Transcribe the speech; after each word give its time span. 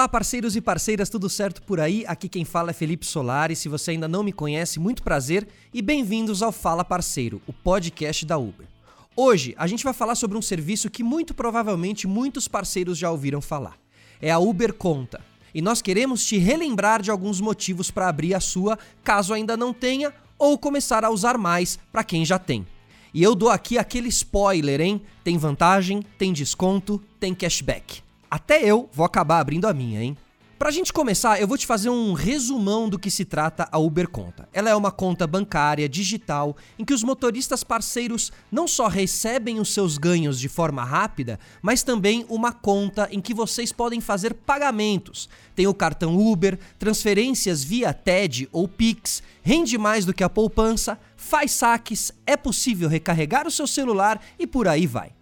Olá, 0.00 0.08
parceiros 0.08 0.56
e 0.56 0.62
parceiras, 0.62 1.10
tudo 1.10 1.28
certo 1.28 1.60
por 1.60 1.78
aí? 1.78 2.06
Aqui 2.08 2.26
quem 2.26 2.42
fala 2.42 2.70
é 2.70 2.72
Felipe 2.72 3.04
Solari. 3.04 3.54
Se 3.54 3.68
você 3.68 3.90
ainda 3.90 4.08
não 4.08 4.22
me 4.22 4.32
conhece, 4.32 4.80
muito 4.80 5.02
prazer 5.02 5.46
e 5.74 5.82
bem-vindos 5.82 6.42
ao 6.42 6.50
Fala 6.50 6.82
Parceiro, 6.82 7.42
o 7.46 7.52
podcast 7.52 8.24
da 8.24 8.38
Uber. 8.38 8.66
Hoje 9.14 9.54
a 9.58 9.66
gente 9.66 9.84
vai 9.84 9.92
falar 9.92 10.14
sobre 10.14 10.38
um 10.38 10.40
serviço 10.40 10.88
que 10.88 11.02
muito 11.02 11.34
provavelmente 11.34 12.06
muitos 12.06 12.48
parceiros 12.48 12.96
já 12.96 13.10
ouviram 13.10 13.42
falar. 13.42 13.76
É 14.22 14.30
a 14.30 14.38
Uber 14.38 14.72
Conta. 14.72 15.20
E 15.54 15.60
nós 15.60 15.82
queremos 15.82 16.24
te 16.24 16.38
relembrar 16.38 17.02
de 17.02 17.10
alguns 17.10 17.38
motivos 17.38 17.90
para 17.90 18.08
abrir 18.08 18.34
a 18.34 18.40
sua, 18.40 18.78
caso 19.04 19.34
ainda 19.34 19.54
não 19.54 19.70
tenha, 19.70 20.14
ou 20.38 20.56
começar 20.56 21.04
a 21.04 21.10
usar 21.10 21.36
mais 21.36 21.78
para 21.92 22.02
quem 22.02 22.24
já 22.24 22.38
tem. 22.38 22.66
E 23.12 23.22
eu 23.22 23.34
dou 23.34 23.50
aqui 23.50 23.76
aquele 23.76 24.08
spoiler, 24.08 24.80
hein? 24.80 25.02
Tem 25.22 25.36
vantagem, 25.36 26.02
tem 26.16 26.32
desconto, 26.32 26.98
tem 27.20 27.34
cashback. 27.34 28.00
Até 28.30 28.62
eu 28.62 28.88
vou 28.92 29.04
acabar 29.04 29.40
abrindo 29.40 29.66
a 29.66 29.74
minha, 29.74 30.00
hein? 30.02 30.16
Pra 30.60 30.70
gente 30.70 30.92
começar, 30.92 31.40
eu 31.40 31.48
vou 31.48 31.56
te 31.56 31.66
fazer 31.66 31.88
um 31.88 32.12
resumão 32.12 32.86
do 32.86 32.98
que 32.98 33.10
se 33.10 33.24
trata 33.24 33.66
a 33.72 33.78
Uber 33.78 34.06
Conta. 34.06 34.46
Ela 34.52 34.68
é 34.68 34.74
uma 34.74 34.92
conta 34.92 35.26
bancária 35.26 35.88
digital 35.88 36.54
em 36.78 36.84
que 36.84 36.92
os 36.92 37.02
motoristas 37.02 37.64
parceiros 37.64 38.30
não 38.52 38.68
só 38.68 38.86
recebem 38.86 39.58
os 39.58 39.72
seus 39.72 39.96
ganhos 39.96 40.38
de 40.38 40.50
forma 40.50 40.84
rápida, 40.84 41.40
mas 41.62 41.82
também 41.82 42.26
uma 42.28 42.52
conta 42.52 43.08
em 43.10 43.22
que 43.22 43.32
vocês 43.32 43.72
podem 43.72 44.02
fazer 44.02 44.34
pagamentos. 44.34 45.30
Tem 45.56 45.66
o 45.66 45.72
cartão 45.72 46.16
Uber, 46.18 46.58
transferências 46.78 47.64
via 47.64 47.94
TED 47.94 48.46
ou 48.52 48.68
Pix, 48.68 49.22
rende 49.42 49.78
mais 49.78 50.04
do 50.04 50.12
que 50.12 50.22
a 50.22 50.28
poupança, 50.28 51.00
faz 51.16 51.52
saques, 51.52 52.12
é 52.26 52.36
possível 52.36 52.86
recarregar 52.86 53.46
o 53.46 53.50
seu 53.50 53.66
celular 53.66 54.20
e 54.38 54.46
por 54.46 54.68
aí 54.68 54.86
vai. 54.86 55.19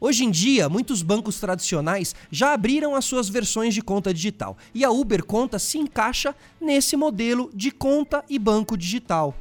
Hoje 0.00 0.24
em 0.24 0.30
dia, 0.30 0.66
muitos 0.66 1.02
bancos 1.02 1.38
tradicionais 1.38 2.14
já 2.30 2.54
abriram 2.54 2.94
as 2.94 3.04
suas 3.04 3.28
versões 3.28 3.74
de 3.74 3.82
conta 3.82 4.14
digital 4.14 4.56
e 4.74 4.82
a 4.82 4.90
Uber 4.90 5.22
Conta 5.22 5.58
se 5.58 5.76
encaixa 5.76 6.34
nesse 6.58 6.96
modelo 6.96 7.50
de 7.52 7.70
conta 7.70 8.24
e 8.26 8.38
banco 8.38 8.78
digital. 8.78 9.36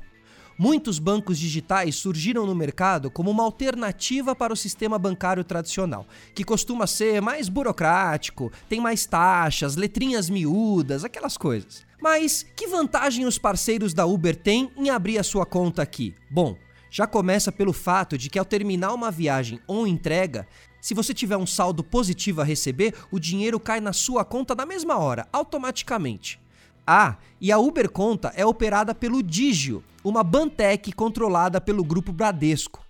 Muitos 0.57 0.99
bancos 0.99 1.39
digitais 1.39 1.95
surgiram 1.95 2.45
no 2.45 2.53
mercado 2.53 3.09
como 3.09 3.31
uma 3.31 3.43
alternativa 3.43 4.35
para 4.35 4.51
o 4.51 4.57
sistema 4.57 4.99
bancário 4.99 5.45
tradicional, 5.45 6.05
que 6.35 6.43
costuma 6.43 6.85
ser 6.85 7.21
mais 7.21 7.47
burocrático, 7.47 8.51
tem 8.67 8.81
mais 8.81 9.05
taxas, 9.05 9.77
letrinhas 9.77 10.29
miúdas, 10.29 11.05
aquelas 11.05 11.37
coisas. 11.37 11.87
Mas 12.01 12.45
que 12.57 12.67
vantagem 12.67 13.25
os 13.25 13.37
parceiros 13.37 13.93
da 13.93 14.05
Uber 14.05 14.35
têm 14.35 14.69
em 14.75 14.89
abrir 14.89 15.17
a 15.17 15.23
sua 15.23 15.45
conta 15.45 15.81
aqui? 15.81 16.13
Bom, 16.29 16.57
já 16.91 17.05
começa 17.05 17.51
pelo 17.51 17.73
fato 17.73 18.17
de 18.17 18.29
que 18.29 18.39
ao 18.39 18.45
terminar 18.45 18.93
uma 18.93 19.11
viagem 19.11 19.59
ou 19.67 19.85
entrega, 19.85 20.47
se 20.81 20.93
você 20.93 21.13
tiver 21.13 21.37
um 21.37 21.45
saldo 21.45 21.83
positivo 21.83 22.41
a 22.41 22.43
receber, 22.43 22.93
o 23.11 23.19
dinheiro 23.19 23.59
cai 23.59 23.79
na 23.79 23.93
sua 23.93 24.23
conta 24.23 24.55
na 24.55 24.65
mesma 24.65 24.97
hora, 24.97 25.27
automaticamente. 25.31 26.39
Ah, 26.87 27.17
e 27.39 27.51
a 27.51 27.59
Uber 27.59 27.89
Conta 27.89 28.33
é 28.35 28.45
operada 28.45 28.95
pelo 28.95 29.21
Digio, 29.21 29.83
uma 30.03 30.23
Bantec 30.23 30.91
controlada 30.93 31.61
pelo 31.61 31.83
grupo 31.83 32.11
Bradesco. 32.11 32.83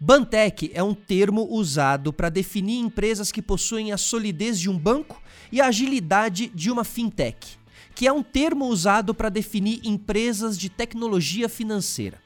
Bantec 0.00 0.70
é 0.74 0.82
um 0.82 0.92
termo 0.92 1.46
usado 1.48 2.12
para 2.12 2.28
definir 2.28 2.80
empresas 2.80 3.30
que 3.30 3.40
possuem 3.40 3.92
a 3.92 3.96
solidez 3.96 4.58
de 4.58 4.68
um 4.68 4.76
banco 4.76 5.22
e 5.52 5.60
a 5.60 5.66
agilidade 5.66 6.48
de 6.48 6.70
uma 6.70 6.82
fintech, 6.82 7.58
que 7.94 8.06
é 8.06 8.12
um 8.12 8.22
termo 8.22 8.66
usado 8.66 9.14
para 9.14 9.28
definir 9.28 9.80
empresas 9.84 10.58
de 10.58 10.68
tecnologia 10.68 11.48
financeira. 11.48 12.23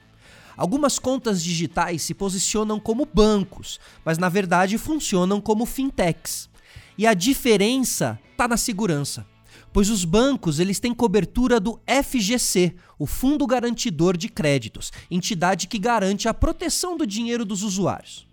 Algumas 0.58 0.98
contas 0.98 1.40
digitais 1.40 2.02
se 2.02 2.12
posicionam 2.12 2.80
como 2.80 3.06
bancos, 3.06 3.78
mas 4.04 4.18
na 4.18 4.28
verdade 4.28 4.76
funcionam 4.76 5.40
como 5.40 5.64
fintechs. 5.64 6.50
E 6.98 7.06
a 7.06 7.14
diferença 7.14 8.18
está 8.32 8.48
na 8.48 8.56
segurança, 8.56 9.24
pois 9.72 9.88
os 9.88 10.04
bancos 10.04 10.58
eles 10.58 10.80
têm 10.80 10.92
cobertura 10.92 11.60
do 11.60 11.80
FGC, 11.86 12.74
o 12.98 13.06
Fundo 13.06 13.46
Garantidor 13.46 14.16
de 14.16 14.28
Créditos, 14.28 14.90
entidade 15.08 15.68
que 15.68 15.78
garante 15.78 16.28
a 16.28 16.34
proteção 16.34 16.96
do 16.96 17.06
dinheiro 17.06 17.44
dos 17.44 17.62
usuários. 17.62 18.26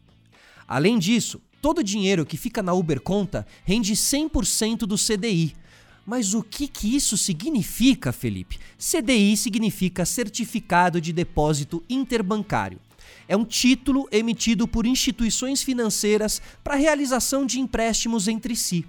Além 0.68 0.98
disso, 0.98 1.40
todo 1.62 1.78
o 1.78 1.84
dinheiro 1.84 2.26
que 2.26 2.38
fica 2.38 2.64
na 2.64 2.74
Uber 2.74 3.00
Conta 3.02 3.46
rende 3.64 3.94
100% 3.94 4.80
do 4.80 4.98
CDI, 4.98 5.56
mas 6.06 6.34
o 6.34 6.44
que, 6.44 6.68
que 6.68 6.96
isso 6.96 7.18
significa, 7.18 8.12
Felipe? 8.12 8.60
CDI 8.78 9.36
significa 9.36 10.06
Certificado 10.06 11.02
de 11.02 11.12
Depósito 11.12 11.84
Interbancário. 11.90 12.80
É 13.28 13.36
um 13.36 13.44
título 13.44 14.08
emitido 14.12 14.68
por 14.68 14.86
instituições 14.86 15.64
financeiras 15.64 16.42
para 16.64 16.76
realização 16.76 17.46
de 17.46 17.60
empréstimos 17.60 18.28
entre 18.28 18.56
si. 18.56 18.86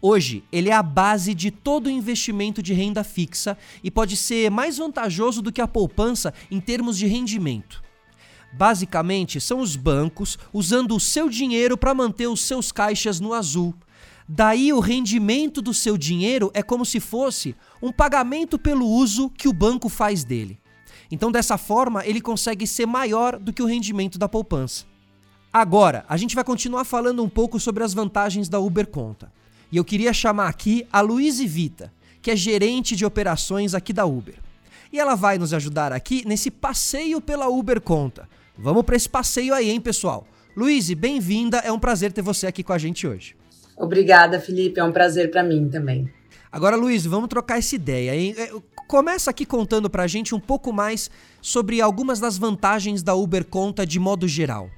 Hoje, 0.00 0.44
ele 0.52 0.68
é 0.68 0.72
a 0.72 0.82
base 0.82 1.34
de 1.34 1.50
todo 1.50 1.90
investimento 1.90 2.62
de 2.62 2.72
renda 2.72 3.02
fixa 3.02 3.58
e 3.82 3.90
pode 3.90 4.16
ser 4.16 4.50
mais 4.50 4.78
vantajoso 4.78 5.42
do 5.42 5.50
que 5.50 5.60
a 5.60 5.66
poupança 5.66 6.32
em 6.48 6.60
termos 6.60 6.96
de 6.96 7.06
rendimento. 7.06 7.82
Basicamente, 8.52 9.40
são 9.40 9.58
os 9.58 9.74
bancos 9.74 10.38
usando 10.52 10.94
o 10.94 11.00
seu 11.00 11.28
dinheiro 11.28 11.76
para 11.76 11.94
manter 11.94 12.28
os 12.28 12.40
seus 12.42 12.70
caixas 12.70 13.18
no 13.18 13.34
azul 13.34 13.74
Daí 14.28 14.72
o 14.72 14.80
rendimento 14.80 15.62
do 15.62 15.72
seu 15.72 15.96
dinheiro 15.96 16.50
é 16.52 16.62
como 16.62 16.84
se 16.84 16.98
fosse 16.98 17.54
um 17.80 17.92
pagamento 17.92 18.58
pelo 18.58 18.86
uso 18.86 19.30
que 19.30 19.48
o 19.48 19.52
banco 19.52 19.88
faz 19.88 20.24
dele. 20.24 20.58
Então, 21.10 21.30
dessa 21.30 21.56
forma, 21.56 22.04
ele 22.04 22.20
consegue 22.20 22.66
ser 22.66 22.86
maior 22.86 23.38
do 23.38 23.52
que 23.52 23.62
o 23.62 23.66
rendimento 23.66 24.18
da 24.18 24.28
poupança. 24.28 24.84
Agora, 25.52 26.04
a 26.08 26.16
gente 26.16 26.34
vai 26.34 26.42
continuar 26.42 26.84
falando 26.84 27.22
um 27.22 27.28
pouco 27.28 27.60
sobre 27.60 27.84
as 27.84 27.94
vantagens 27.94 28.48
da 28.48 28.58
Uber 28.58 28.86
Conta. 28.88 29.32
E 29.70 29.76
eu 29.76 29.84
queria 29.84 30.12
chamar 30.12 30.48
aqui 30.48 30.86
a 30.92 31.00
Luiz 31.00 31.38
Vita, 31.38 31.92
que 32.20 32.30
é 32.30 32.36
gerente 32.36 32.96
de 32.96 33.06
operações 33.06 33.74
aqui 33.74 33.92
da 33.92 34.04
Uber. 34.04 34.34
E 34.92 34.98
ela 34.98 35.14
vai 35.14 35.38
nos 35.38 35.54
ajudar 35.54 35.92
aqui 35.92 36.26
nesse 36.26 36.50
passeio 36.50 37.20
pela 37.20 37.48
Uber 37.48 37.80
Conta. 37.80 38.28
Vamos 38.58 38.82
para 38.82 38.96
esse 38.96 39.08
passeio 39.08 39.54
aí, 39.54 39.70
hein, 39.70 39.80
pessoal? 39.80 40.26
Luiz, 40.56 40.92
bem-vinda. 40.92 41.58
É 41.58 41.70
um 41.70 41.78
prazer 41.78 42.12
ter 42.12 42.22
você 42.22 42.46
aqui 42.46 42.64
com 42.64 42.72
a 42.72 42.78
gente 42.78 43.06
hoje. 43.06 43.36
Obrigada, 43.76 44.40
Felipe. 44.40 44.80
É 44.80 44.84
um 44.84 44.92
prazer 44.92 45.30
para 45.30 45.42
mim 45.42 45.68
também. 45.68 46.10
Agora, 46.50 46.76
Luiz, 46.76 47.04
vamos 47.04 47.28
trocar 47.28 47.58
essa 47.58 47.74
ideia. 47.74 48.14
Hein? 48.16 48.34
É, 48.38 48.50
começa 48.88 49.30
aqui 49.30 49.44
contando 49.44 49.90
para 49.90 50.04
a 50.04 50.06
gente 50.06 50.34
um 50.34 50.40
pouco 50.40 50.72
mais 50.72 51.10
sobre 51.42 51.80
algumas 51.80 52.18
das 52.18 52.38
vantagens 52.38 53.02
da 53.02 53.14
Uber 53.14 53.44
Conta 53.44 53.86
de 53.86 53.98
modo 53.98 54.26
geral. 54.26 54.70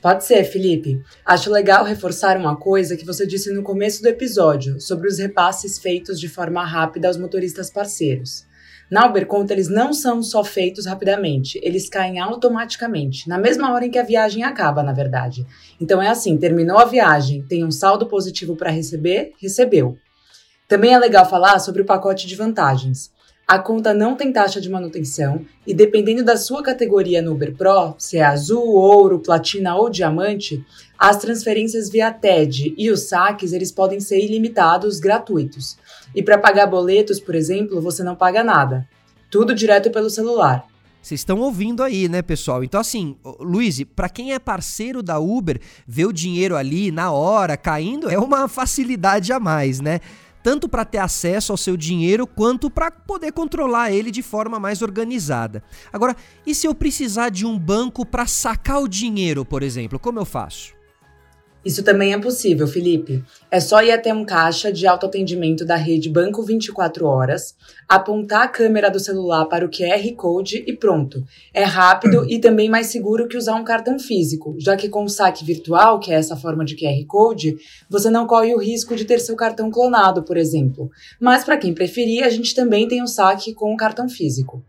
Pode 0.00 0.24
ser, 0.24 0.44
Felipe. 0.44 1.02
Acho 1.26 1.50
legal 1.50 1.84
reforçar 1.84 2.36
uma 2.36 2.56
coisa 2.56 2.96
que 2.96 3.04
você 3.04 3.26
disse 3.26 3.52
no 3.52 3.62
começo 3.62 4.00
do 4.00 4.08
episódio 4.08 4.80
sobre 4.80 5.08
os 5.08 5.18
repasses 5.18 5.78
feitos 5.78 6.20
de 6.20 6.28
forma 6.28 6.64
rápida 6.64 7.08
aos 7.08 7.16
motoristas 7.16 7.68
parceiros. 7.68 8.47
Na 8.90 9.06
Uberconta, 9.06 9.52
eles 9.52 9.68
não 9.68 9.92
são 9.92 10.22
só 10.22 10.42
feitos 10.42 10.86
rapidamente, 10.86 11.60
eles 11.62 11.88
caem 11.88 12.18
automaticamente, 12.18 13.28
na 13.28 13.36
mesma 13.36 13.72
hora 13.72 13.84
em 13.84 13.90
que 13.90 13.98
a 13.98 14.02
viagem 14.02 14.42
acaba, 14.42 14.82
na 14.82 14.92
verdade. 14.92 15.46
Então 15.80 16.00
é 16.00 16.08
assim: 16.08 16.38
terminou 16.38 16.78
a 16.78 16.86
viagem, 16.86 17.42
tem 17.42 17.64
um 17.64 17.70
saldo 17.70 18.06
positivo 18.06 18.56
para 18.56 18.70
receber, 18.70 19.34
recebeu. 19.40 19.98
Também 20.66 20.92
é 20.92 20.98
legal 20.98 21.28
falar 21.28 21.58
sobre 21.58 21.82
o 21.82 21.84
pacote 21.86 22.26
de 22.26 22.34
vantagens. 22.34 23.10
A 23.50 23.58
conta 23.58 23.94
não 23.94 24.14
tem 24.14 24.30
taxa 24.30 24.60
de 24.60 24.68
manutenção 24.68 25.40
e, 25.66 25.72
dependendo 25.72 26.22
da 26.22 26.36
sua 26.36 26.62
categoria 26.62 27.22
no 27.22 27.32
Uber 27.32 27.56
Pro, 27.56 27.94
se 27.96 28.18
é 28.18 28.22
azul, 28.22 28.74
ouro, 28.74 29.20
platina 29.20 29.74
ou 29.74 29.88
diamante, 29.88 30.62
as 30.98 31.16
transferências 31.16 31.88
via 31.88 32.12
TED 32.12 32.74
e 32.76 32.90
os 32.90 33.08
saques 33.08 33.54
eles 33.54 33.72
podem 33.72 34.00
ser 34.00 34.22
ilimitados, 34.22 35.00
gratuitos. 35.00 35.78
E 36.14 36.22
para 36.22 36.36
pagar 36.36 36.66
boletos, 36.66 37.18
por 37.18 37.34
exemplo, 37.34 37.80
você 37.80 38.02
não 38.02 38.14
paga 38.14 38.44
nada. 38.44 38.86
Tudo 39.30 39.54
direto 39.54 39.90
pelo 39.90 40.10
celular. 40.10 40.66
Vocês 41.00 41.20
estão 41.20 41.40
ouvindo 41.40 41.82
aí, 41.82 42.06
né, 42.06 42.20
pessoal? 42.20 42.62
Então, 42.62 42.78
assim, 42.78 43.16
Luiz, 43.40 43.82
para 43.96 44.10
quem 44.10 44.34
é 44.34 44.38
parceiro 44.38 45.02
da 45.02 45.18
Uber, 45.18 45.58
ver 45.86 46.04
o 46.04 46.12
dinheiro 46.12 46.54
ali 46.54 46.90
na 46.90 47.12
hora 47.12 47.56
caindo 47.56 48.10
é 48.10 48.18
uma 48.18 48.46
facilidade 48.46 49.32
a 49.32 49.40
mais, 49.40 49.80
né? 49.80 50.00
Tanto 50.42 50.68
para 50.68 50.84
ter 50.84 50.98
acesso 50.98 51.52
ao 51.52 51.58
seu 51.58 51.76
dinheiro 51.76 52.26
quanto 52.26 52.70
para 52.70 52.90
poder 52.90 53.32
controlar 53.32 53.90
ele 53.90 54.10
de 54.10 54.22
forma 54.22 54.58
mais 54.60 54.82
organizada. 54.82 55.62
Agora, 55.92 56.16
e 56.46 56.54
se 56.54 56.66
eu 56.66 56.74
precisar 56.74 57.30
de 57.30 57.44
um 57.44 57.58
banco 57.58 58.06
para 58.06 58.26
sacar 58.26 58.80
o 58.80 58.88
dinheiro, 58.88 59.44
por 59.44 59.62
exemplo, 59.62 59.98
como 59.98 60.18
eu 60.18 60.24
faço? 60.24 60.77
Isso 61.64 61.82
também 61.82 62.12
é 62.12 62.18
possível, 62.18 62.68
Felipe. 62.68 63.22
É 63.50 63.58
só 63.58 63.82
ir 63.82 63.90
até 63.90 64.14
um 64.14 64.24
caixa 64.24 64.72
de 64.72 64.86
autoatendimento 64.86 65.64
da 65.64 65.74
rede 65.74 66.08
Banco 66.08 66.42
24 66.42 67.04
Horas, 67.04 67.56
apontar 67.88 68.42
a 68.42 68.48
câmera 68.48 68.88
do 68.90 69.00
celular 69.00 69.44
para 69.46 69.66
o 69.66 69.68
QR 69.68 70.14
Code 70.16 70.64
e 70.66 70.72
pronto. 70.72 71.24
É 71.52 71.64
rápido 71.64 72.24
e 72.28 72.38
também 72.38 72.70
mais 72.70 72.86
seguro 72.86 73.26
que 73.26 73.36
usar 73.36 73.56
um 73.56 73.64
cartão 73.64 73.98
físico, 73.98 74.54
já 74.58 74.76
que 74.76 74.88
com 74.88 75.04
o 75.04 75.08
saque 75.08 75.44
virtual, 75.44 75.98
que 75.98 76.12
é 76.12 76.14
essa 76.14 76.36
forma 76.36 76.64
de 76.64 76.76
QR 76.76 77.04
Code, 77.06 77.56
você 77.90 78.08
não 78.08 78.26
corre 78.26 78.54
o 78.54 78.58
risco 78.58 78.94
de 78.94 79.04
ter 79.04 79.18
seu 79.18 79.34
cartão 79.34 79.70
clonado, 79.70 80.22
por 80.22 80.36
exemplo. 80.36 80.88
Mas 81.20 81.44
para 81.44 81.56
quem 81.56 81.74
preferir, 81.74 82.24
a 82.24 82.30
gente 82.30 82.54
também 82.54 82.86
tem 82.86 83.02
o 83.02 83.08
saque 83.08 83.52
com 83.52 83.74
o 83.74 83.76
cartão 83.76 84.08
físico. 84.08 84.64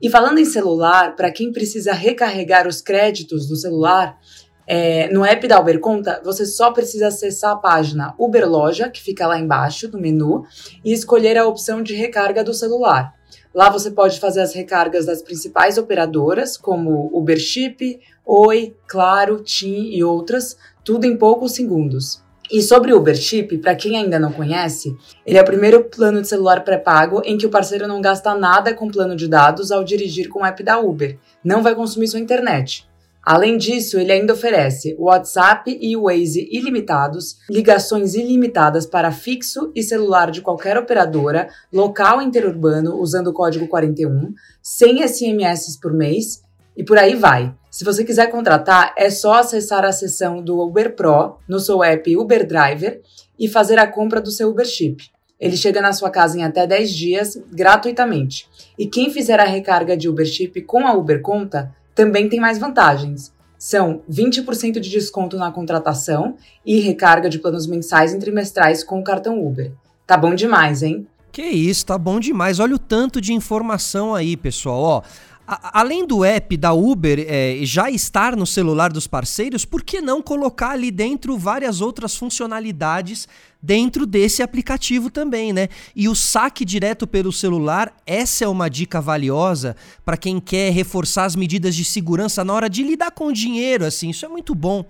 E 0.00 0.10
falando 0.10 0.38
em 0.38 0.44
celular, 0.44 1.16
para 1.16 1.32
quem 1.32 1.50
precisa 1.50 1.92
recarregar 1.92 2.68
os 2.68 2.82
créditos 2.82 3.48
do 3.48 3.56
celular, 3.56 4.18
É, 4.66 5.08
no 5.12 5.24
app 5.24 5.46
da 5.46 5.60
Uber 5.60 5.78
Conta, 5.78 6.20
você 6.24 6.44
só 6.44 6.72
precisa 6.72 7.06
acessar 7.06 7.52
a 7.52 7.56
página 7.56 8.14
Uber 8.18 8.48
Loja, 8.48 8.88
que 8.88 9.00
fica 9.00 9.26
lá 9.26 9.38
embaixo 9.38 9.88
no 9.92 10.00
menu, 10.00 10.44
e 10.84 10.92
escolher 10.92 11.38
a 11.38 11.46
opção 11.46 11.82
de 11.82 11.94
recarga 11.94 12.42
do 12.42 12.52
celular. 12.52 13.14
Lá 13.54 13.70
você 13.70 13.90
pode 13.90 14.18
fazer 14.18 14.40
as 14.40 14.52
recargas 14.52 15.06
das 15.06 15.22
principais 15.22 15.78
operadoras, 15.78 16.56
como 16.56 17.10
Uber 17.12 17.38
Chip, 17.38 18.00
Oi, 18.24 18.74
Claro, 18.86 19.42
TIM 19.42 19.94
e 19.94 20.02
outras, 20.02 20.56
tudo 20.84 21.06
em 21.06 21.16
poucos 21.16 21.52
segundos. 21.52 22.22
E 22.50 22.60
sobre 22.60 22.92
o 22.92 22.98
Uber 22.98 23.16
Chip, 23.16 23.58
para 23.58 23.74
quem 23.74 23.96
ainda 23.96 24.18
não 24.18 24.32
conhece, 24.32 24.96
ele 25.24 25.38
é 25.38 25.42
o 25.42 25.44
primeiro 25.44 25.84
plano 25.84 26.20
de 26.20 26.28
celular 26.28 26.62
pré-pago 26.62 27.22
em 27.24 27.36
que 27.38 27.46
o 27.46 27.50
parceiro 27.50 27.88
não 27.88 28.00
gasta 28.00 28.34
nada 28.34 28.74
com 28.74 28.90
plano 28.90 29.16
de 29.16 29.26
dados 29.26 29.72
ao 29.72 29.82
dirigir 29.82 30.28
com 30.28 30.40
o 30.40 30.44
app 30.44 30.62
da 30.62 30.78
Uber, 30.78 31.18
não 31.42 31.62
vai 31.62 31.74
consumir 31.74 32.08
sua 32.08 32.20
internet. 32.20 32.86
Além 33.26 33.58
disso, 33.58 33.98
ele 33.98 34.12
ainda 34.12 34.34
oferece 34.34 34.94
WhatsApp 34.96 35.76
e 35.82 35.96
Waze 35.96 36.48
ilimitados, 36.48 37.38
ligações 37.50 38.14
ilimitadas 38.14 38.86
para 38.86 39.10
fixo 39.10 39.72
e 39.74 39.82
celular 39.82 40.30
de 40.30 40.40
qualquer 40.40 40.78
operadora, 40.78 41.48
local 41.72 42.22
interurbano 42.22 42.94
usando 42.94 43.26
o 43.26 43.32
código 43.32 43.66
41, 43.66 44.32
100 44.62 45.08
SMS 45.08 45.76
por 45.82 45.92
mês 45.92 46.40
e 46.76 46.84
por 46.84 46.96
aí 46.96 47.16
vai. 47.16 47.52
Se 47.68 47.84
você 47.84 48.04
quiser 48.04 48.30
contratar, 48.30 48.94
é 48.96 49.10
só 49.10 49.34
acessar 49.34 49.84
a 49.84 49.90
seção 49.90 50.40
do 50.40 50.60
Uber 50.60 50.94
Pro 50.94 51.38
no 51.48 51.58
seu 51.58 51.82
app 51.82 52.16
Uber 52.16 52.46
Driver 52.46 53.00
e 53.36 53.48
fazer 53.48 53.80
a 53.80 53.88
compra 53.88 54.20
do 54.20 54.30
seu 54.30 54.50
Uber 54.50 54.64
Chip. 54.64 55.10
Ele 55.40 55.56
chega 55.56 55.80
na 55.80 55.92
sua 55.92 56.10
casa 56.10 56.38
em 56.38 56.44
até 56.44 56.64
10 56.64 56.90
dias, 56.92 57.36
gratuitamente. 57.52 58.48
E 58.78 58.86
quem 58.86 59.10
fizer 59.10 59.40
a 59.40 59.44
recarga 59.44 59.96
de 59.96 60.08
Uber 60.08 60.24
Chip 60.24 60.62
com 60.62 60.86
a 60.86 60.94
Uber 60.94 61.20
Conta 61.20 61.74
também 61.96 62.28
tem 62.28 62.38
mais 62.38 62.58
vantagens. 62.58 63.32
São 63.58 64.02
20% 64.08 64.78
de 64.78 64.90
desconto 64.90 65.38
na 65.38 65.50
contratação 65.50 66.36
e 66.64 66.78
recarga 66.78 67.28
de 67.28 67.38
planos 67.38 67.66
mensais 67.66 68.12
e 68.12 68.18
trimestrais 68.18 68.84
com 68.84 69.00
o 69.00 69.02
cartão 69.02 69.44
Uber. 69.44 69.72
Tá 70.06 70.16
bom 70.16 70.34
demais, 70.34 70.82
hein? 70.82 71.06
Que 71.32 71.42
isso, 71.42 71.86
tá 71.86 71.96
bom 71.96 72.20
demais. 72.20 72.60
Olha 72.60 72.74
o 72.74 72.78
tanto 72.78 73.20
de 73.20 73.32
informação 73.32 74.14
aí, 74.14 74.36
pessoal. 74.36 74.80
Ó, 74.80 75.02
além 75.46 76.06
do 76.06 76.24
app 76.24 76.56
da 76.56 76.72
Uber 76.72 77.24
é, 77.26 77.58
já 77.62 77.90
estar 77.90 78.34
no 78.34 78.46
celular 78.46 78.92
dos 78.92 79.06
parceiros, 79.06 79.64
por 79.64 79.82
que 79.82 80.00
não 80.00 80.20
colocar 80.20 80.70
ali 80.70 80.90
dentro 80.90 81.38
várias 81.38 81.80
outras 81.80 82.16
funcionalidades 82.16 83.28
dentro 83.62 84.06
desse 84.06 84.42
aplicativo 84.42 85.10
também, 85.10 85.52
né? 85.52 85.68
E 85.94 86.08
o 86.08 86.14
saque 86.14 86.64
direto 86.64 87.06
pelo 87.06 87.32
celular, 87.32 87.94
essa 88.06 88.44
é 88.44 88.48
uma 88.48 88.68
dica 88.68 89.00
valiosa 89.00 89.76
para 90.04 90.16
quem 90.16 90.38
quer 90.40 90.72
reforçar 90.72 91.24
as 91.24 91.34
medidas 91.36 91.74
de 91.74 91.84
segurança 91.84 92.44
na 92.44 92.52
hora 92.52 92.68
de 92.68 92.82
lidar 92.82 93.10
com 93.10 93.26
o 93.26 93.32
dinheiro, 93.32 93.84
assim, 93.84 94.10
isso 94.10 94.24
é 94.24 94.28
muito 94.28 94.54
bom. 94.54 94.84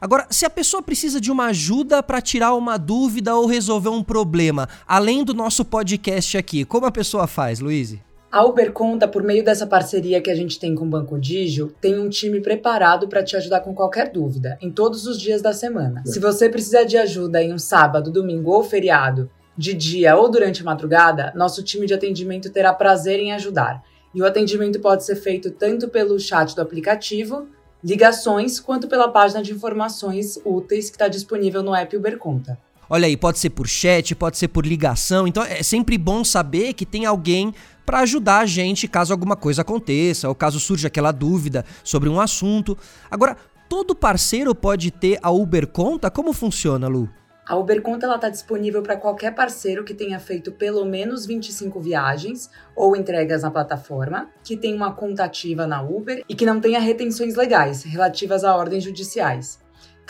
Agora, 0.00 0.26
se 0.30 0.44
a 0.44 0.50
pessoa 0.50 0.82
precisa 0.82 1.20
de 1.20 1.30
uma 1.30 1.46
ajuda 1.46 2.02
para 2.02 2.20
tirar 2.20 2.54
uma 2.54 2.76
dúvida 2.76 3.36
ou 3.36 3.46
resolver 3.46 3.88
um 3.88 4.02
problema, 4.02 4.68
além 4.86 5.24
do 5.24 5.32
nosso 5.32 5.64
podcast 5.64 6.36
aqui, 6.36 6.64
como 6.64 6.86
a 6.86 6.90
pessoa 6.90 7.28
faz, 7.28 7.60
Luiz? 7.60 7.96
A 8.32 8.42
Uber 8.46 8.72
Conta, 8.72 9.06
por 9.06 9.22
meio 9.22 9.44
dessa 9.44 9.66
parceria 9.66 10.18
que 10.18 10.30
a 10.30 10.34
gente 10.34 10.58
tem 10.58 10.74
com 10.74 10.86
o 10.86 10.88
Banco 10.88 11.20
Digio, 11.20 11.70
tem 11.82 12.00
um 12.00 12.08
time 12.08 12.40
preparado 12.40 13.06
para 13.06 13.22
te 13.22 13.36
ajudar 13.36 13.60
com 13.60 13.74
qualquer 13.74 14.10
dúvida, 14.10 14.56
em 14.62 14.70
todos 14.70 15.06
os 15.06 15.20
dias 15.20 15.42
da 15.42 15.52
semana. 15.52 16.02
É. 16.06 16.08
Se 16.08 16.18
você 16.18 16.48
precisar 16.48 16.84
de 16.84 16.96
ajuda 16.96 17.42
em 17.42 17.52
um 17.52 17.58
sábado, 17.58 18.10
domingo 18.10 18.50
ou 18.50 18.64
feriado, 18.64 19.30
de 19.54 19.74
dia 19.74 20.16
ou 20.16 20.30
durante 20.30 20.62
a 20.62 20.64
madrugada, 20.64 21.30
nosso 21.36 21.62
time 21.62 21.84
de 21.86 21.92
atendimento 21.92 22.48
terá 22.48 22.72
prazer 22.72 23.20
em 23.20 23.32
ajudar. 23.32 23.82
E 24.14 24.22
o 24.22 24.24
atendimento 24.24 24.80
pode 24.80 25.04
ser 25.04 25.16
feito 25.16 25.50
tanto 25.50 25.90
pelo 25.90 26.18
chat 26.18 26.56
do 26.56 26.62
aplicativo, 26.62 27.48
ligações, 27.84 28.58
quanto 28.58 28.88
pela 28.88 29.08
página 29.08 29.42
de 29.42 29.52
informações 29.52 30.38
úteis 30.42 30.88
que 30.88 30.94
está 30.94 31.06
disponível 31.06 31.62
no 31.62 31.74
app 31.74 31.94
Uber 31.94 32.16
Conta. 32.16 32.58
Olha 32.88 33.06
aí, 33.06 33.16
pode 33.16 33.38
ser 33.38 33.48
por 33.48 33.66
chat, 33.66 34.14
pode 34.14 34.36
ser 34.36 34.48
por 34.48 34.66
ligação. 34.66 35.26
Então 35.26 35.42
é 35.42 35.62
sempre 35.62 35.96
bom 35.96 36.22
saber 36.22 36.74
que 36.74 36.84
tem 36.84 37.06
alguém 37.06 37.54
para 37.84 38.00
ajudar 38.00 38.40
a 38.40 38.46
gente 38.46 38.88
caso 38.88 39.12
alguma 39.12 39.36
coisa 39.36 39.62
aconteça 39.62 40.28
ou 40.28 40.34
caso 40.34 40.60
surja 40.60 40.88
aquela 40.88 41.12
dúvida 41.12 41.64
sobre 41.82 42.08
um 42.08 42.20
assunto. 42.20 42.76
Agora, 43.10 43.36
todo 43.68 43.94
parceiro 43.94 44.54
pode 44.54 44.90
ter 44.90 45.18
a 45.22 45.30
Uber 45.30 45.66
Conta? 45.66 46.10
Como 46.10 46.32
funciona, 46.32 46.88
Lu? 46.88 47.08
A 47.44 47.56
Uber 47.56 47.82
Conta 47.82 48.06
está 48.14 48.28
disponível 48.28 48.82
para 48.82 48.96
qualquer 48.96 49.34
parceiro 49.34 49.84
que 49.84 49.92
tenha 49.92 50.20
feito 50.20 50.52
pelo 50.52 50.84
menos 50.84 51.26
25 51.26 51.80
viagens 51.80 52.48
ou 52.74 52.96
entregas 52.96 53.42
na 53.42 53.50
plataforma, 53.50 54.30
que 54.44 54.56
tenha 54.56 54.76
uma 54.76 54.92
conta 54.92 55.24
ativa 55.24 55.66
na 55.66 55.82
Uber 55.82 56.24
e 56.28 56.34
que 56.36 56.46
não 56.46 56.60
tenha 56.60 56.78
retenções 56.78 57.34
legais 57.34 57.82
relativas 57.82 58.44
a 58.44 58.56
ordens 58.56 58.84
judiciais. 58.84 59.61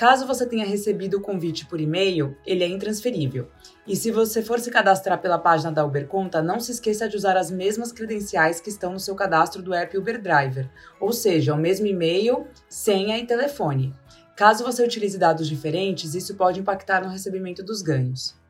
Caso 0.03 0.27
você 0.27 0.45
tenha 0.45 0.67
recebido 0.67 1.19
o 1.19 1.21
convite 1.21 1.65
por 1.65 1.81
e-mail, 1.81 2.37
ele 2.45 2.65
é 2.65 2.67
intransferível. 2.67 3.49
E 3.87 3.95
se 3.95 4.11
você 4.11 4.43
for 4.43 4.59
se 4.59 4.69
cadastrar 4.69 5.23
pela 5.23 5.39
página 5.39 5.71
da 5.71 5.87
Uber 5.87 6.09
Conta, 6.09 6.43
não 6.43 6.59
se 6.59 6.73
esqueça 6.73 7.09
de 7.09 7.17
usar 7.17 7.37
as 7.37 7.53
mesmas 7.53 7.93
credenciais 7.93 8.61
que 8.61 8.69
estão 8.69 8.93
no 8.93 8.99
seu 8.99 9.15
cadastro 9.15 9.63
do 9.63 9.73
app 9.73 9.97
Uber 9.97 10.21
Driver, 10.21 10.69
ou 11.01 11.13
seja, 11.13 11.55
o 11.55 11.57
mesmo 11.57 11.87
e-mail, 11.87 12.49
senha 12.69 13.17
e 13.17 13.25
telefone. 13.25 13.95
Caso 14.35 14.65
você 14.65 14.83
utilize 14.83 15.17
dados 15.17 15.47
diferentes, 15.49 16.17
isso 16.17 16.35
pode 16.35 16.59
impactar 16.59 17.05
no 17.05 17.09
recebimento 17.09 17.63
dos 17.63 17.81
ganhos. 17.81 18.42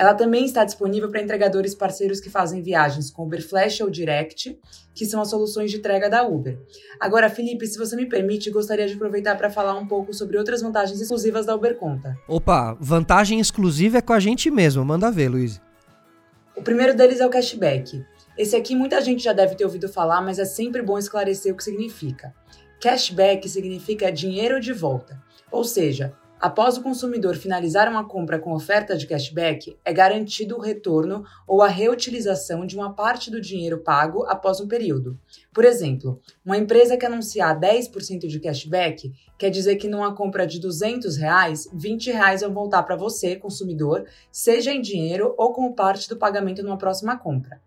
Ela 0.00 0.14
também 0.14 0.46
está 0.46 0.64
disponível 0.64 1.10
para 1.10 1.20
entregadores 1.20 1.74
parceiros 1.74 2.20
que 2.20 2.30
fazem 2.30 2.62
viagens 2.62 3.10
com 3.10 3.24
Uber 3.24 3.46
Flash 3.46 3.82
ou 3.82 3.90
Direct, 3.90 4.58
que 4.94 5.04
são 5.04 5.20
as 5.20 5.28
soluções 5.28 5.70
de 5.70 5.76
entrega 5.76 6.08
da 6.08 6.26
Uber. 6.26 6.58
Agora, 6.98 7.28
Felipe, 7.28 7.66
se 7.66 7.76
você 7.76 7.94
me 7.94 8.06
permite, 8.06 8.50
gostaria 8.50 8.86
de 8.86 8.94
aproveitar 8.94 9.36
para 9.36 9.50
falar 9.50 9.74
um 9.78 9.86
pouco 9.86 10.14
sobre 10.14 10.38
outras 10.38 10.62
vantagens 10.62 11.02
exclusivas 11.02 11.44
da 11.44 11.54
Uber 11.54 11.76
Conta. 11.76 12.16
Opa, 12.26 12.78
vantagem 12.80 13.40
exclusiva 13.40 13.98
é 13.98 14.00
com 14.00 14.14
a 14.14 14.20
gente 14.20 14.50
mesmo, 14.50 14.82
manda 14.82 15.10
ver, 15.10 15.28
Luiz. 15.28 15.60
O 16.56 16.62
primeiro 16.62 16.96
deles 16.96 17.20
é 17.20 17.26
o 17.26 17.30
cashback. 17.30 18.02
Esse 18.38 18.56
aqui 18.56 18.74
muita 18.74 19.02
gente 19.02 19.22
já 19.22 19.34
deve 19.34 19.54
ter 19.54 19.66
ouvido 19.66 19.86
falar, 19.86 20.22
mas 20.22 20.38
é 20.38 20.46
sempre 20.46 20.80
bom 20.80 20.96
esclarecer 20.96 21.52
o 21.52 21.56
que 21.58 21.62
significa. 21.62 22.32
Cashback 22.80 23.46
significa 23.46 24.10
dinheiro 24.10 24.58
de 24.62 24.72
volta, 24.72 25.22
ou 25.52 25.62
seja, 25.62 26.14
Após 26.40 26.78
o 26.78 26.82
consumidor 26.82 27.36
finalizar 27.36 27.86
uma 27.86 28.08
compra 28.08 28.38
com 28.38 28.54
oferta 28.54 28.96
de 28.96 29.06
cashback, 29.06 29.76
é 29.84 29.92
garantido 29.92 30.56
o 30.56 30.60
retorno 30.60 31.22
ou 31.46 31.60
a 31.60 31.68
reutilização 31.68 32.64
de 32.64 32.74
uma 32.74 32.94
parte 32.94 33.30
do 33.30 33.42
dinheiro 33.42 33.76
pago 33.76 34.24
após 34.24 34.58
um 34.58 34.66
período. 34.66 35.20
Por 35.52 35.66
exemplo, 35.66 36.18
uma 36.42 36.56
empresa 36.56 36.96
que 36.96 37.04
anunciar 37.04 37.60
10% 37.60 38.26
de 38.26 38.40
cashback 38.40 39.12
quer 39.36 39.50
dizer 39.50 39.76
que 39.76 39.86
numa 39.86 40.14
compra 40.14 40.46
de 40.46 40.58
200 40.58 41.18
reais, 41.18 41.68
20 41.74 42.10
reais 42.10 42.40
vão 42.40 42.54
voltar 42.54 42.84
para 42.84 42.96
você, 42.96 43.36
consumidor, 43.36 44.06
seja 44.32 44.72
em 44.72 44.80
dinheiro 44.80 45.34
ou 45.36 45.52
como 45.52 45.74
parte 45.74 46.08
do 46.08 46.16
pagamento 46.16 46.62
numa 46.62 46.78
próxima 46.78 47.18
compra. 47.18 47.60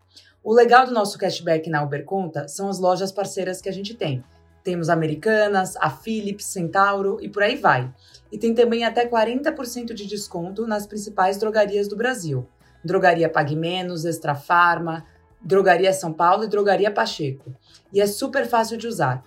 O 0.43 0.51
legal 0.51 0.87
do 0.87 0.91
nosso 0.91 1.19
cashback 1.19 1.69
na 1.69 1.83
Uber 1.83 2.03
Conta 2.05 2.47
são 2.47 2.67
as 2.67 2.79
lojas 2.79 3.11
parceiras 3.11 3.61
que 3.61 3.69
a 3.69 3.73
gente 3.73 3.93
tem. 3.93 4.23
Temos 4.63 4.89
Americanas, 4.89 5.75
a 5.77 5.89
Philips, 5.89 6.45
Centauro 6.45 7.17
e 7.21 7.27
por 7.27 7.43
aí 7.43 7.57
vai. 7.57 7.93
E 8.31 8.37
tem 8.37 8.53
também 8.53 8.85
até 8.85 9.05
40% 9.07 9.93
de 9.93 10.05
desconto 10.05 10.65
nas 10.65 10.87
principais 10.87 11.37
drogarias 11.37 11.87
do 11.87 11.97
Brasil. 11.97 12.47
Drogaria 12.83 13.29
Pague 13.29 13.55
Menos, 13.55 14.05
Extra 14.05 14.35
Farma, 14.35 15.05
Drogaria 15.41 15.91
São 15.91 16.13
Paulo 16.13 16.45
e 16.45 16.47
Drogaria 16.47 16.89
Pacheco. 16.89 17.53
E 17.91 17.99
é 17.99 18.07
super 18.07 18.47
fácil 18.47 18.77
de 18.77 18.87
usar. 18.87 19.23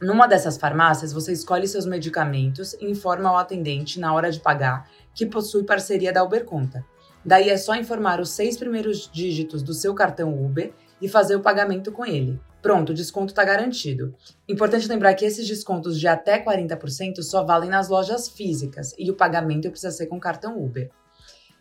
Numa 0.00 0.26
dessas 0.26 0.56
farmácias, 0.56 1.12
você 1.12 1.32
escolhe 1.32 1.68
seus 1.68 1.86
medicamentos 1.86 2.74
e 2.74 2.90
informa 2.90 3.28
ao 3.28 3.36
atendente 3.36 4.00
na 4.00 4.12
hora 4.12 4.32
de 4.32 4.40
pagar 4.40 4.90
que 5.14 5.26
possui 5.26 5.62
parceria 5.62 6.12
da 6.12 6.24
Uber 6.24 6.44
Conta. 6.44 6.84
Daí 7.24 7.50
é 7.50 7.56
só 7.56 7.74
informar 7.76 8.20
os 8.20 8.30
seis 8.30 8.56
primeiros 8.56 9.08
dígitos 9.12 9.62
do 9.62 9.72
seu 9.72 9.94
cartão 9.94 10.44
Uber 10.44 10.72
e 11.00 11.08
fazer 11.08 11.36
o 11.36 11.40
pagamento 11.40 11.92
com 11.92 12.04
ele. 12.04 12.40
Pronto, 12.62 12.90
o 12.90 12.94
desconto 12.94 13.32
está 13.32 13.44
garantido. 13.44 14.14
Importante 14.48 14.86
lembrar 14.86 15.14
que 15.14 15.24
esses 15.24 15.48
descontos 15.48 15.98
de 15.98 16.06
até 16.06 16.42
40% 16.42 17.20
só 17.20 17.42
valem 17.42 17.68
nas 17.68 17.88
lojas 17.88 18.28
físicas 18.28 18.94
e 18.96 19.10
o 19.10 19.16
pagamento 19.16 19.68
precisa 19.68 19.90
ser 19.90 20.06
com 20.06 20.20
cartão 20.20 20.62
Uber. 20.62 20.88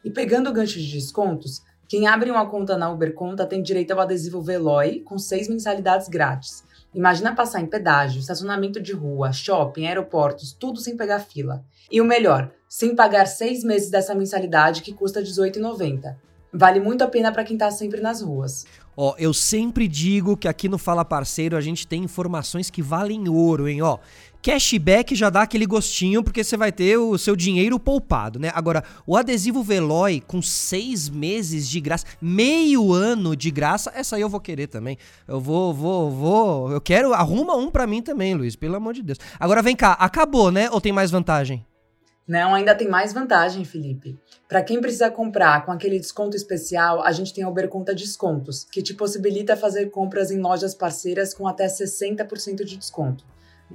E 0.06 0.12
pegando 0.12 0.52
o 0.52 0.54
gancho 0.54 0.80
de 0.80 0.92
descontos, 0.92 1.64
quem 1.88 2.08
abre 2.08 2.30
uma 2.30 2.48
conta 2.48 2.78
na 2.78 2.90
Uber 2.90 3.14
Conta 3.14 3.48
tem 3.48 3.64
direito 3.64 3.92
ao 3.92 4.00
adesivo 4.00 4.42
Veloy 4.42 5.02
com 5.02 5.18
seis 5.18 5.50
mensalidades 5.50 6.08
grátis. 6.08 6.64
Imagina 6.94 7.36
passar 7.36 7.62
em 7.62 7.66
pedágio, 7.66 8.20
estacionamento 8.20 8.80
de 8.80 8.94
rua, 8.94 9.34
shopping, 9.34 9.88
aeroportos, 9.88 10.54
tudo 10.54 10.80
sem 10.80 10.96
pegar 10.96 11.20
fila. 11.20 11.66
E 11.92 12.00
o 12.00 12.06
melhor, 12.06 12.52
sem 12.70 12.96
pagar 12.96 13.26
seis 13.26 13.64
meses 13.64 13.90
dessa 13.90 14.14
mensalidade 14.14 14.82
que 14.82 14.94
custa 14.94 15.20
R$18,90. 15.20 16.16
Vale 16.54 16.82
muito 16.82 17.02
a 17.04 17.08
pena 17.08 17.32
para 17.32 17.46
quem 17.46 17.58
tá 17.58 17.72
sempre 17.72 18.02
nas 18.02 18.22
ruas. 18.22 18.66
Ó, 18.96 19.16
eu 19.18 19.34
sempre 19.34 19.88
digo 19.88 20.36
que 20.36 20.50
aqui 20.50 20.68
no 20.68 20.78
Fala 20.78 21.06
Parceiro 21.06 21.56
a 21.56 21.62
gente 21.62 21.88
tem 21.88 22.04
informações 22.04 22.70
que 22.70 22.82
valem 22.82 23.30
ouro, 23.30 23.70
hein? 23.70 23.82
Ó, 23.82 23.98
cashback 24.42 25.16
já 25.16 25.30
dá 25.30 25.44
aquele 25.44 25.66
gostinho 25.66 26.22
porque 26.22 26.44
você 26.44 26.58
vai 26.58 26.70
ter 26.70 26.98
o 26.98 27.18
seu 27.18 27.34
dinheiro 27.34 27.80
poupado, 27.80 28.38
né? 28.38 28.52
Agora, 28.54 28.84
o 29.08 29.16
adesivo 29.16 29.64
Veloy 29.64 30.20
com 30.20 30.42
seis 30.42 31.08
meses 31.08 31.70
de 31.70 31.80
graça, 31.80 32.06
meio 32.22 32.92
ano 32.92 33.34
de 33.34 33.50
graça, 33.50 33.90
essa 33.96 34.18
aí 34.18 34.22
eu 34.22 34.30
vou 34.30 34.42
querer 34.42 34.68
também. 34.68 34.98
Eu 35.26 35.40
vou, 35.40 35.74
vou, 35.74 36.12
vou. 36.12 36.72
Eu 36.72 36.82
quero. 36.82 37.14
Arruma 37.14 37.56
um 37.56 37.72
para 37.72 37.88
mim 37.88 38.02
também, 38.02 38.36
Luiz, 38.36 38.58
pelo 38.58 38.76
amor 38.76 38.94
de 38.94 39.02
Deus. 39.02 39.20
Agora 39.40 39.62
vem 39.62 39.76
cá, 39.76 39.94
acabou, 39.94 40.52
né? 40.52 40.70
Ou 40.70 40.82
tem 40.82 40.92
mais 40.92 41.12
vantagem? 41.12 41.66
Não, 42.28 42.54
ainda 42.54 42.76
tem 42.76 42.88
mais 42.88 43.14
vantagem, 43.14 43.66
Felipe. 43.66 44.18
Para 44.48 44.64
quem 44.64 44.80
precisa 44.80 45.10
comprar 45.10 45.66
com 45.66 45.72
aquele 45.72 46.00
desconto 46.00 46.36
especial, 46.36 47.02
a 47.02 47.12
gente 47.12 47.34
tem 47.34 47.44
a 47.44 47.50
Uber 47.50 47.68
Conta 47.68 47.96
Descontos, 47.96 48.66
que 48.72 48.82
te 48.82 48.94
possibilita 48.94 49.58
fazer 49.58 49.90
compras 49.90 50.32
em 50.32 50.40
lojas 50.40 50.76
parceiras 50.76 51.34
com 51.34 51.48
até 51.48 51.68
60% 51.68 52.64
de 52.64 52.78
desconto. 52.78 53.26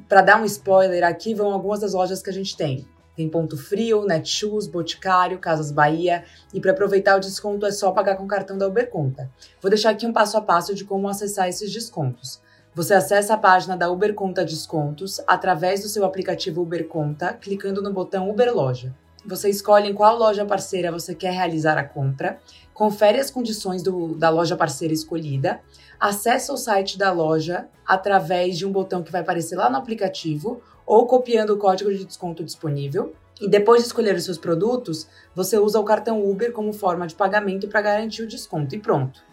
Para 0.09 0.23
dar 0.23 0.41
um 0.41 0.45
spoiler, 0.45 1.05
aqui 1.05 1.35
vão 1.35 1.53
algumas 1.53 1.81
das 1.81 1.93
lojas 1.93 2.23
que 2.23 2.31
a 2.31 2.33
gente 2.33 2.57
tem. 2.57 2.87
Tem 3.17 3.29
Ponto 3.29 3.57
Frio, 3.57 4.05
Netshoes, 4.05 4.67
Boticário, 4.67 5.38
Casas 5.38 5.73
Bahia. 5.73 6.23
E 6.53 6.61
para 6.61 6.73
aproveitar 6.73 7.17
o 7.17 7.21
desconto 7.21 7.65
é 7.65 7.73
só 7.73 7.91
pagar 7.91 8.17
com 8.17 8.25
o 8.25 8.29
cartão 8.29 8.59
da 8.59 8.69
Uber 8.69 8.91
Conta. 8.91 9.31
Vou 9.61 9.71
deixar 9.71 9.91
aqui 9.91 10.07
um 10.07 10.12
passo 10.12 10.37
a 10.37 10.43
passo 10.43 10.75
de 10.75 10.85
como 10.85 11.09
acessar 11.09 11.49
esses 11.49 11.73
descontos. 11.73 12.41
Você 12.76 12.92
acessa 12.92 13.33
a 13.33 13.38
página 13.38 13.75
da 13.75 13.90
Uber 13.90 14.12
Conta 14.12 14.45
Descontos 14.45 15.18
através 15.26 15.80
do 15.80 15.88
seu 15.88 16.04
aplicativo 16.04 16.61
Uber 16.61 16.87
Conta, 16.87 17.33
clicando 17.33 17.80
no 17.80 17.90
botão 17.90 18.28
Uber 18.28 18.54
Loja. 18.54 18.95
Você 19.25 19.49
escolhe 19.49 19.88
em 19.88 19.95
qual 19.95 20.18
loja 20.18 20.45
parceira 20.45 20.92
você 20.92 21.14
quer 21.14 21.33
realizar 21.33 21.78
a 21.78 21.85
compra, 21.85 22.38
confere 22.75 23.18
as 23.18 23.30
condições 23.30 23.83
do, 23.83 24.14
da 24.16 24.28
loja 24.28 24.56
parceira 24.56 24.92
escolhida, 24.92 25.59
acessa 25.99 26.52
o 26.52 26.56
site 26.59 26.99
da 26.99 27.11
loja 27.11 27.66
através 27.87 28.59
de 28.59 28.66
um 28.66 28.73
botão 28.73 29.02
que 29.02 29.11
vai 29.11 29.23
aparecer 29.23 29.56
lá 29.56 29.71
no 29.71 29.78
aplicativo 29.78 30.61
ou 30.85 31.06
copiando 31.06 31.54
o 31.54 31.59
código 31.59 31.90
de 31.90 32.04
desconto 32.04 32.45
disponível. 32.45 33.14
E 33.40 33.49
depois 33.49 33.80
de 33.80 33.87
escolher 33.87 34.14
os 34.14 34.25
seus 34.25 34.37
produtos, 34.37 35.09
você 35.35 35.59
usa 35.59 35.80
o 35.80 35.85
cartão 35.85 36.23
Uber 36.23 36.52
como 36.52 36.75
forma 36.75 37.06
de 37.06 37.14
pagamento 37.14 37.68
para 37.68 37.80
garantir 37.80 38.23
o 38.23 38.28
desconto 38.28 38.75
e 38.75 38.78
pronto. 38.78 39.25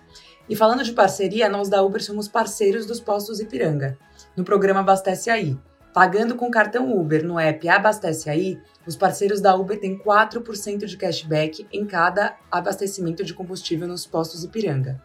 E 0.50 0.55
falando 0.55 0.83
de 0.83 0.91
parceria, 0.91 1.47
nós 1.47 1.69
da 1.69 1.81
Uber 1.81 2.03
somos 2.03 2.27
parceiros 2.27 2.85
dos 2.85 3.00
postos 3.00 3.39
Ipiranga, 3.39 3.97
no 4.35 4.43
programa 4.43 4.81
Abastece 4.81 5.29
Aí. 5.29 5.57
Pagando 5.93 6.35
com 6.35 6.50
cartão 6.50 6.91
Uber 7.00 7.23
no 7.23 7.39
app 7.39 7.69
Abastece 7.69 8.29
Aí, 8.29 8.59
os 8.85 8.95
parceiros 8.95 9.39
da 9.39 9.55
Uber 9.55 9.79
têm 9.79 9.97
4% 9.97 10.85
de 10.85 10.97
cashback 10.97 11.65
em 11.71 11.85
cada 11.85 12.35
abastecimento 12.51 13.23
de 13.23 13.33
combustível 13.33 13.88
nos 13.88 14.05
postos 14.05 14.43
Ipiranga. 14.43 15.01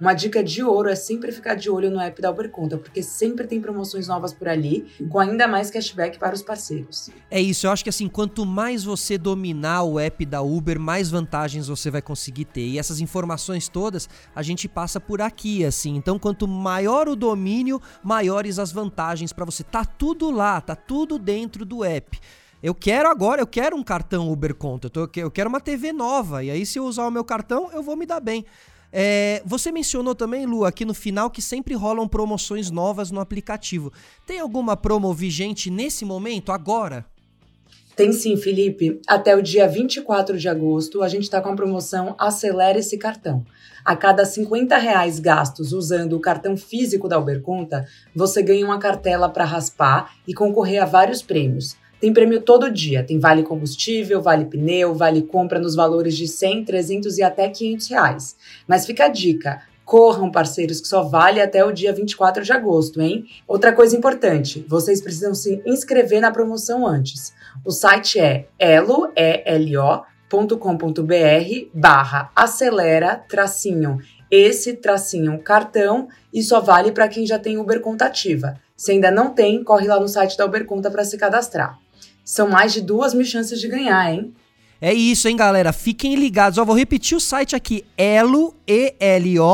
Uma 0.00 0.14
dica 0.14 0.42
de 0.42 0.62
ouro 0.62 0.88
é 0.88 0.94
sempre 0.94 1.30
ficar 1.30 1.54
de 1.56 1.68
olho 1.68 1.90
no 1.90 2.00
app 2.00 2.22
da 2.22 2.30
Uber 2.30 2.48
Conta, 2.48 2.78
porque 2.78 3.02
sempre 3.02 3.46
tem 3.46 3.60
promoções 3.60 4.08
novas 4.08 4.32
por 4.32 4.48
ali, 4.48 4.90
com 5.10 5.18
ainda 5.18 5.46
mais 5.46 5.70
cashback 5.70 6.18
para 6.18 6.34
os 6.34 6.40
parceiros. 6.40 7.10
É 7.30 7.38
isso, 7.38 7.66
eu 7.66 7.70
acho 7.70 7.84
que 7.84 7.90
assim, 7.90 8.08
quanto 8.08 8.46
mais 8.46 8.82
você 8.82 9.18
dominar 9.18 9.82
o 9.82 10.00
app 10.00 10.24
da 10.24 10.40
Uber, 10.40 10.80
mais 10.80 11.10
vantagens 11.10 11.68
você 11.68 11.90
vai 11.90 12.00
conseguir 12.00 12.46
ter. 12.46 12.66
E 12.66 12.78
essas 12.78 12.98
informações 12.98 13.68
todas 13.68 14.08
a 14.34 14.42
gente 14.42 14.66
passa 14.66 14.98
por 14.98 15.20
aqui, 15.20 15.66
assim. 15.66 15.96
Então, 15.96 16.18
quanto 16.18 16.48
maior 16.48 17.06
o 17.06 17.14
domínio, 17.14 17.78
maiores 18.02 18.58
as 18.58 18.72
vantagens 18.72 19.34
para 19.34 19.44
você. 19.44 19.62
Tá 19.62 19.84
tudo 19.84 20.30
lá, 20.30 20.62
tá 20.62 20.74
tudo 20.74 21.18
dentro 21.18 21.62
do 21.66 21.84
app. 21.84 22.18
Eu 22.62 22.74
quero 22.74 23.06
agora, 23.06 23.42
eu 23.42 23.46
quero 23.46 23.76
um 23.76 23.82
cartão 23.82 24.32
Uber 24.32 24.54
Conta, 24.54 24.86
eu, 24.86 24.90
tô, 24.90 25.10
eu 25.16 25.30
quero 25.30 25.50
uma 25.50 25.60
TV 25.60 25.92
nova, 25.92 26.42
e 26.42 26.50
aí 26.50 26.64
se 26.64 26.78
eu 26.78 26.84
usar 26.84 27.06
o 27.06 27.10
meu 27.10 27.24
cartão, 27.24 27.70
eu 27.72 27.82
vou 27.82 27.96
me 27.96 28.06
dar 28.06 28.20
bem. 28.20 28.46
É, 28.92 29.42
você 29.44 29.70
mencionou 29.70 30.14
também, 30.14 30.46
Lu, 30.46 30.64
aqui 30.64 30.84
no 30.84 30.94
final 30.94 31.30
que 31.30 31.40
sempre 31.40 31.74
rolam 31.74 32.08
promoções 32.08 32.70
novas 32.70 33.10
no 33.10 33.20
aplicativo. 33.20 33.92
Tem 34.26 34.40
alguma 34.40 34.76
promo 34.76 35.12
vigente 35.14 35.70
nesse 35.70 36.04
momento, 36.04 36.50
agora? 36.50 37.06
Tem 37.94 38.12
sim, 38.12 38.36
Felipe. 38.36 39.00
Até 39.06 39.36
o 39.36 39.42
dia 39.42 39.68
24 39.68 40.38
de 40.38 40.48
agosto, 40.48 41.02
a 41.02 41.08
gente 41.08 41.24
está 41.24 41.40
com 41.40 41.50
a 41.50 41.56
promoção 41.56 42.14
Acelera 42.18 42.78
esse 42.78 42.96
cartão. 42.96 43.44
A 43.84 43.96
cada 43.96 44.24
50 44.24 44.76
reais 44.76 45.18
gastos 45.18 45.72
usando 45.72 46.14
o 46.14 46.20
cartão 46.20 46.56
físico 46.56 47.08
da 47.08 47.18
Uberconta, 47.18 47.86
você 48.14 48.42
ganha 48.42 48.64
uma 48.64 48.78
cartela 48.78 49.28
para 49.28 49.44
raspar 49.44 50.14
e 50.26 50.34
concorrer 50.34 50.82
a 50.82 50.86
vários 50.86 51.22
prêmios. 51.22 51.76
Tem 52.00 52.12
prêmio 52.12 52.40
todo 52.40 52.70
dia, 52.70 53.04
tem 53.04 53.18
vale 53.18 53.42
combustível, 53.42 54.22
vale 54.22 54.46
pneu, 54.46 54.94
vale 54.94 55.22
compra 55.22 55.58
nos 55.58 55.74
valores 55.74 56.16
de 56.16 56.26
100, 56.26 56.64
300 56.64 57.18
e 57.18 57.22
até 57.22 57.48
500 57.48 57.88
reais. 57.88 58.36
Mas 58.66 58.86
fica 58.86 59.04
a 59.04 59.08
dica, 59.08 59.60
corram 59.84 60.30
parceiros 60.30 60.80
que 60.80 60.88
só 60.88 61.02
vale 61.02 61.42
até 61.42 61.62
o 61.64 61.72
dia 61.72 61.92
24 61.92 62.42
de 62.42 62.52
agosto, 62.52 63.02
hein? 63.02 63.26
Outra 63.46 63.72
coisa 63.72 63.96
importante, 63.96 64.64
vocês 64.66 65.02
precisam 65.02 65.34
se 65.34 65.62
inscrever 65.66 66.22
na 66.22 66.30
promoção 66.30 66.86
antes. 66.86 67.34
O 67.64 67.70
site 67.70 68.18
é 68.18 68.46
elo.com.br 68.58 69.98
barra 71.74 72.30
acelera 72.34 73.16
tracinho 73.28 73.98
esse 74.30 74.74
tracinho 74.74 75.40
cartão 75.40 76.06
e 76.32 76.42
só 76.42 76.60
vale 76.60 76.92
para 76.92 77.08
quem 77.08 77.26
já 77.26 77.38
tem 77.38 77.58
Uber 77.58 77.80
Conta 77.80 78.06
ativa. 78.06 78.54
Se 78.76 78.92
ainda 78.92 79.10
não 79.10 79.34
tem, 79.34 79.64
corre 79.64 79.88
lá 79.88 79.98
no 79.98 80.06
site 80.06 80.38
da 80.38 80.46
Uber 80.46 80.64
Conta 80.64 80.90
para 80.90 81.04
se 81.04 81.18
cadastrar. 81.18 81.76
São 82.30 82.48
mais 82.48 82.72
de 82.72 82.80
duas 82.80 83.12
mil 83.12 83.24
chances 83.24 83.60
de 83.60 83.66
ganhar, 83.66 84.14
hein? 84.14 84.32
É 84.80 84.94
isso, 84.94 85.26
hein, 85.26 85.34
galera? 85.34 85.72
Fiquem 85.72 86.14
ligados. 86.14 86.58
Ó, 86.58 86.64
vou 86.64 86.76
repetir 86.76 87.16
o 87.16 87.20
site 87.20 87.56
aqui: 87.56 87.84
elo.com.br 87.98 89.50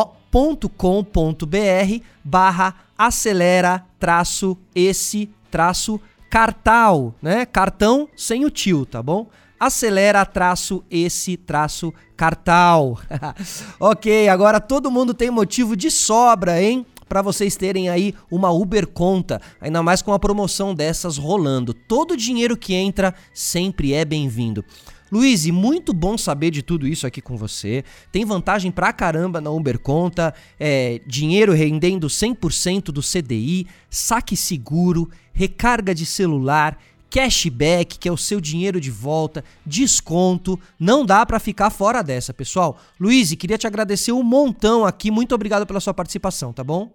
barra 2.22 2.74
acelera 2.98 3.82
traço 3.98 4.58
esse 4.74 5.30
traço 5.50 5.98
cartal, 6.28 7.14
né? 7.22 7.46
Cartão 7.46 8.10
sem 8.14 8.44
o 8.44 8.50
tio, 8.50 8.84
tá 8.84 9.02
bom? 9.02 9.26
Acelera 9.58 10.26
traço 10.26 10.84
esse 10.90 11.38
traço 11.38 11.94
cartal. 12.14 13.00
ok, 13.80 14.28
agora 14.28 14.60
todo 14.60 14.90
mundo 14.90 15.14
tem 15.14 15.30
motivo 15.30 15.74
de 15.74 15.90
sobra, 15.90 16.60
hein? 16.60 16.84
Para 17.08 17.22
vocês 17.22 17.56
terem 17.56 17.88
aí 17.88 18.14
uma 18.30 18.50
Uber 18.50 18.86
conta, 18.86 19.40
ainda 19.60 19.82
mais 19.82 20.02
com 20.02 20.12
a 20.12 20.18
promoção 20.18 20.74
dessas 20.74 21.16
rolando. 21.16 21.72
Todo 21.72 22.16
dinheiro 22.16 22.56
que 22.56 22.74
entra 22.74 23.14
sempre 23.32 23.92
é 23.92 24.04
bem-vindo. 24.04 24.64
Luiz, 25.10 25.46
muito 25.46 25.92
bom 25.92 26.18
saber 26.18 26.50
de 26.50 26.62
tudo 26.62 26.86
isso 26.86 27.06
aqui 27.06 27.20
com 27.20 27.36
você. 27.36 27.84
Tem 28.10 28.24
vantagem 28.24 28.72
pra 28.72 28.92
caramba 28.92 29.40
na 29.40 29.50
Uber 29.50 29.78
Conta, 29.78 30.34
é, 30.58 31.00
dinheiro 31.06 31.52
rendendo 31.52 32.08
100% 32.08 32.86
do 32.86 33.00
CDI, 33.00 33.68
saque 33.88 34.36
seguro, 34.36 35.08
recarga 35.32 35.94
de 35.94 36.04
celular, 36.04 36.76
cashback, 37.10 37.98
que 37.98 38.08
é 38.08 38.12
o 38.12 38.16
seu 38.16 38.40
dinheiro 38.40 38.80
de 38.80 38.90
volta, 38.90 39.44
desconto. 39.64 40.58
Não 40.78 41.04
dá 41.04 41.24
para 41.24 41.38
ficar 41.38 41.70
fora 41.70 42.02
dessa, 42.02 42.34
pessoal. 42.34 42.78
Luiz, 42.98 43.32
queria 43.34 43.58
te 43.58 43.66
agradecer 43.66 44.12
um 44.12 44.22
montão 44.22 44.84
aqui. 44.84 45.10
Muito 45.10 45.34
obrigado 45.34 45.66
pela 45.66 45.80
sua 45.80 45.94
participação, 45.94 46.52
tá 46.52 46.64
bom? 46.64 46.90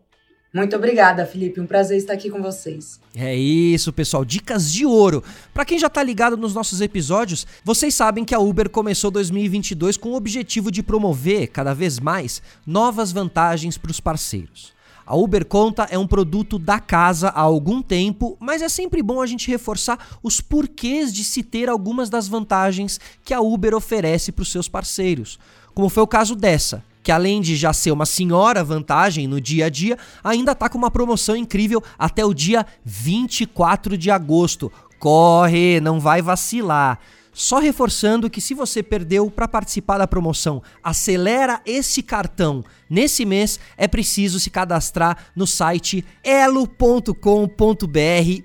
Muito 0.54 0.76
obrigada, 0.76 1.26
Felipe. 1.26 1.62
Um 1.62 1.66
prazer 1.66 1.98
estar 1.98 2.12
aqui 2.12 2.30
com 2.30 2.42
vocês. 2.42 3.00
É 3.16 3.34
isso, 3.34 3.94
pessoal. 3.94 4.26
Dicas 4.26 4.72
de 4.72 4.86
ouro. 4.86 5.24
Para 5.54 5.64
quem 5.64 5.80
já 5.80 5.90
tá 5.90 6.04
ligado 6.04 6.36
nos 6.36 6.54
nossos 6.54 6.82
episódios, 6.82 7.48
vocês 7.64 7.96
sabem 7.96 8.26
que 8.26 8.36
a 8.36 8.40
Uber 8.40 8.70
começou 8.70 9.10
2022 9.10 9.96
com 9.96 10.10
o 10.10 10.16
objetivo 10.16 10.70
de 10.70 10.84
promover 10.84 11.48
cada 11.48 11.74
vez 11.74 12.00
mais 12.00 12.42
novas 12.68 13.14
vantagens 13.14 13.78
para 13.78 13.92
os 13.92 14.02
parceiros. 14.02 14.74
A 15.06 15.16
Uber 15.16 15.46
Conta 15.46 15.88
é 15.90 15.98
um 15.98 16.08
produto 16.08 16.60
da 16.60 16.80
casa 16.80 17.30
há 17.30 17.42
algum 17.42 17.82
tempo, 17.82 18.38
mas 18.40 18.62
é 18.62 18.70
sempre 18.70 19.02
bom 19.02 19.22
a 19.22 19.26
gente 19.26 19.50
reforçar 19.50 20.20
os 20.22 20.40
porquês 20.40 21.14
de 21.14 21.24
se 21.24 21.44
ter 21.44 21.70
algumas 21.70 22.10
das 22.10 22.28
vantagens 22.28 23.00
que 23.24 23.34
a 23.34 23.42
Uber 23.42 23.74
oferece 23.74 24.32
para 24.32 24.44
os 24.44 24.52
seus 24.52 24.68
parceiros. 24.68 25.40
Como 25.74 25.90
foi 25.90 26.04
o 26.04 26.08
caso 26.08 26.36
dessa, 26.36 26.84
que 27.04 27.12
além 27.12 27.42
de 27.42 27.56
já 27.56 27.74
ser 27.74 27.92
uma 27.92 28.06
senhora 28.06 28.64
vantagem 28.64 29.28
no 29.28 29.42
dia 29.42 29.66
a 29.66 29.70
dia, 29.70 29.98
ainda 30.24 30.54
tá 30.54 30.70
com 30.70 30.78
uma 30.78 30.92
promoção 30.92 31.36
incrível 31.36 31.84
até 31.98 32.24
o 32.24 32.34
dia 32.34 32.66
24 32.84 33.98
de 33.98 34.12
agosto. 34.12 34.72
Corre, 35.00 35.80
não 35.82 36.00
vai 36.00 36.22
vacilar. 36.22 37.00
Só 37.34 37.60
reforçando 37.60 38.30
que 38.30 38.42
se 38.42 38.54
você 38.54 38.84
perdeu 38.84 39.32
para 39.32 39.48
participar 39.48 39.98
da 39.98 40.08
promoção, 40.08 40.62
acelera 40.84 41.62
esse 41.66 42.04
cartão. 42.04 42.64
Nesse 42.90 43.26
mês 43.26 43.60
é 43.78 43.88
preciso 43.88 44.40
se 44.40 44.50
cadastrar 44.50 45.18
no 45.36 45.48
site 45.48 46.06
elo.com.br 46.24 47.16